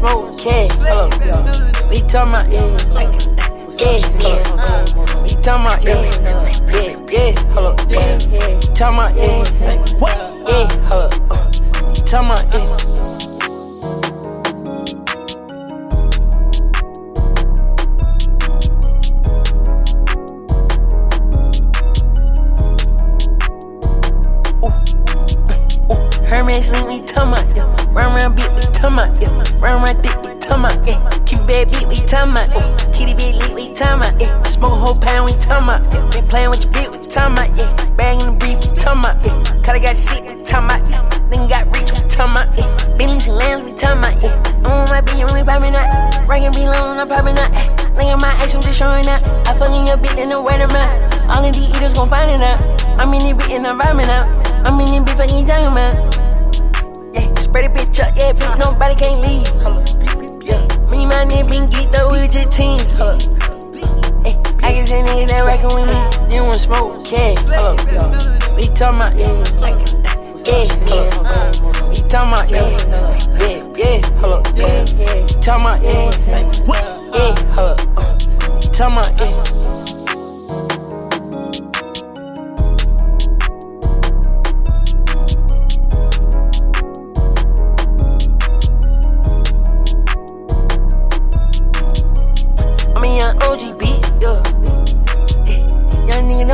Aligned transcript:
hold 0.00 0.30
up. 0.86 1.10
We 1.90 1.96
talking 2.02 2.32
about, 2.32 2.50
yeah, 2.50 2.76
yeah, 3.78 3.98
yeah. 4.20 4.38
We 5.22 5.28
talking 5.42 5.66
about, 5.66 5.84
yeah, 5.84 6.02
yeah, 6.68 6.92
yeah, 7.10 7.30
hold 7.52 7.66
up. 7.66 7.90
Yeah, 7.90 8.58
talking 8.74 8.94
about, 8.94 9.16
yeah, 9.16 9.44
what? 9.98 10.16
Yeah. 10.48 10.68
We 11.88 11.94
talking 12.06 12.30
about, 12.30 12.44
yeah. 12.54 12.66
Hermes 26.28 26.68
link, 26.70 26.88
we 26.88 26.96
tama, 27.06 27.44
yeah. 27.56 27.79
Round 27.90 28.14
round 28.14 28.36
beat, 28.36 28.50
we 28.54 28.62
tama, 28.72 29.12
yeah. 29.20 29.28
Round 29.58 29.82
round 29.82 30.02
dick, 30.02 30.14
we 30.22 30.38
tama, 30.38 30.70
yeah. 30.86 31.10
Keep 31.26 31.46
bad 31.46 31.70
beat, 31.70 31.88
we 31.88 31.96
tama, 32.06 32.46
yeah. 32.54 32.92
Kitty 32.94 33.14
big 33.14 33.34
leak, 33.34 33.54
we 33.54 33.74
tama, 33.74 34.14
yeah. 34.20 34.42
Smoke 34.44 34.72
a 34.72 34.76
whole 34.76 34.94
pound, 34.94 35.26
we 35.26 35.36
tama, 35.40 35.82
yeah. 35.92 36.10
Been 36.10 36.28
playing 36.28 36.50
with 36.50 36.62
your 36.64 36.72
beat, 36.72 36.90
we 36.90 37.08
tama, 37.08 37.50
yeah. 37.56 37.74
Bang 37.96 38.20
in 38.20 38.26
the 38.26 38.32
brief, 38.38 38.58
we 38.62 38.76
tama, 38.76 39.18
yeah. 39.24 39.42
Cause 39.62 39.74
I 39.74 39.78
got 39.80 39.96
shit, 39.96 40.22
we 40.22 40.44
tama, 40.44 40.78
yeah. 40.88 41.02
Nigga 41.30 41.48
got 41.50 41.66
rich, 41.74 41.90
we 41.90 42.08
tama, 42.08 42.46
yeah. 42.56 42.96
Billions 42.96 43.26
and 43.26 43.36
lands, 43.36 43.66
we 43.66 43.74
tama, 43.74 44.14
yeah. 44.22 44.38
I'm 44.62 44.66
on 44.70 44.88
my 44.88 45.00
beat, 45.00 45.24
only 45.26 45.42
popping 45.42 45.74
out. 45.74 46.28
Ranking 46.28 46.52
be 46.52 46.66
long, 46.70 46.96
I'm 46.96 47.08
popping 47.08 47.38
out. 47.38 47.50
Nigga, 47.98 48.20
my 48.20 48.30
ass, 48.38 48.54
I'm 48.54 48.62
just 48.62 48.78
showing 48.78 49.06
out. 49.08 49.26
I 49.48 49.58
fucking 49.58 49.86
your 49.88 49.96
bitch, 49.96 50.16
and 50.16 50.30
no 50.30 50.42
word 50.42 50.60
of 50.60 50.70
mouth. 50.70 50.94
All 51.28 51.44
of 51.44 51.52
these 51.52 51.68
eaters 51.68 51.94
gon' 51.94 52.08
find 52.08 52.30
it 52.30 52.40
out. 52.40 52.60
I'm 53.00 53.12
in 53.14 53.26
the 53.26 53.34
beat, 53.34 53.50
and 53.50 53.66
I'm 53.66 53.80
vibing 53.80 54.06
out. 54.06 54.26
I'm 54.64 54.78
in 54.78 54.86
the 54.94 55.02
beat, 55.02 55.16
fucking 55.18 55.46
talking 55.46 55.72
about. 55.74 56.19
Yeah, 57.60 57.66
a 57.66 57.68
bitch 57.68 58.00
up, 58.00 58.16
yeah, 58.16 58.32
bitch, 58.32 58.58
nobody 58.58 58.94
can't 58.94 59.20
leave. 59.20 59.46
Yeah, 60.42 60.64
me 60.88 61.04
my 61.04 61.26
nigga 61.26 61.46
been 61.50 61.68
geeked 61.68 61.94
up, 61.94 62.10
we 62.10 62.26
just 62.26 62.56
teams. 62.56 62.90
Hey, 64.24 64.34
I 64.64 64.72
can 64.72 64.86
see 64.86 64.94
niggas 64.94 65.28
that 65.28 65.44
rockin' 65.44 65.74
with 65.76 65.84
me. 65.84 66.34
You 66.34 66.42
wanna 66.44 66.58
smoke? 66.58 66.96
Yeah, 67.12 67.36
up. 67.60 67.76
We 68.56 68.62
talking 68.68 68.96
about, 68.96 69.14
yeah, 69.14 69.44
yeah, 70.46 70.64
yeah. 70.88 71.12
We 71.90 71.96
talking 72.08 72.32
about, 72.32 72.50
yeah, 72.50 72.72
yeah, 73.36 73.60
yeah, 73.76 74.00
hold 74.20 74.32
up. 74.32 74.56
Yeah, 74.56 74.84
talking 75.44 75.60
about, 75.60 75.82
yeah, 75.84 76.08
yeah, 77.12 77.49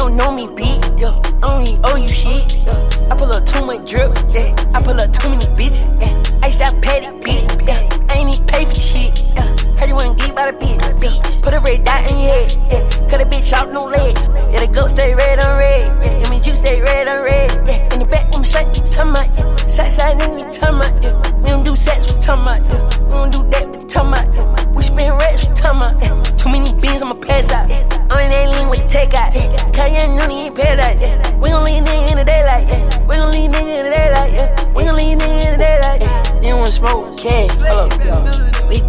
don't 0.07 0.17
know 0.17 0.31
me 0.31 0.47
beat, 0.55 0.79
yeah. 0.97 1.19
I 1.43 1.49
don't 1.51 1.67
even 1.67 1.81
owe 1.85 1.97
you 1.97 2.07
shit, 2.07 2.59
yeah. 2.59 3.09
I 3.11 3.17
pull 3.17 3.33
up 3.33 3.45
too 3.45 3.65
much 3.67 3.91
drip, 3.91 4.15
yeah. 4.31 4.55
I 4.73 4.81
pull 4.81 5.01
up 5.01 5.13
too 5.13 5.31
many 5.31 5.45
bitches, 5.59 5.91
yeah. 6.01 6.47
I 6.47 6.51
stop 6.51 6.81
petty 6.81 7.11
beat, 7.25 7.43
yeah. 7.67 7.83
I 8.09 8.19
ain't 8.19 8.35
even 8.35 8.47
pay 8.47 8.65
for 8.67 8.75
shit, 8.75 9.25
yeah. 9.35 9.43
Heard 9.79 9.89
you 9.89 9.95
wasn't 9.95 10.19
geek 10.21 10.33
by 10.35 10.53
the 10.53 10.59
bitch, 10.59 10.79
bitch. 11.01 11.43
Put 11.43 11.55
a 11.55 11.61
red 11.61 11.85
dot 11.85 12.09
in 12.09 12.19
your 12.19 12.35
head, 12.35 12.55
yeah. 12.71 13.11
Cut 13.11 13.21
a 13.21 13.25
bitch 13.25 13.53
off, 13.53 13.69
no 13.73 13.85
legs. 13.85 14.29
Yeah, 14.53 14.61
the 14.65 14.69
goat 14.73 14.91
stay 14.91 15.13
red 15.13 15.43
on 15.45 15.59
red, 15.59 16.05
yeah. 16.05 16.11
And 16.11 16.31
me 16.31 16.41
juice 16.41 16.61
stay 16.61 16.81
red 16.81 17.09
on 17.09 17.25
red, 17.25 17.67
yeah. 17.67 17.92
In 17.92 17.98
the 17.98 18.05
back, 18.05 18.33
I'm 18.33 18.45
shut, 18.45 18.64
you 18.77 18.85
about, 18.85 19.27
yeah. 19.36 19.57
Side 19.67 19.91
side 19.91 20.19
nigga, 20.19 20.36
we 20.36 20.42
talking 20.53 20.77
about, 20.77 21.03
yeah. 21.03 21.16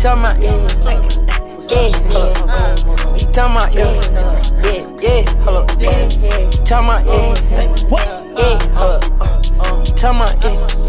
Talking 0.07 0.23
about, 0.23 0.41
yeah. 0.41 0.51
Yeah. 1.69 1.91
We 3.12 3.19
talking 3.34 3.56
about, 3.56 3.75
yeah. 3.75 3.91
Yeah, 4.63 4.88
yeah. 5.01 5.22
Yeah. 5.79 6.50
Talking 6.63 6.88
about, 6.88 7.06
yeah. 7.06 7.35
Yeah, 8.38 8.57
hold 8.73 9.03
up. 9.03 9.12
Talking 9.96 10.22
about, 10.22 10.44
yeah. 10.44 10.87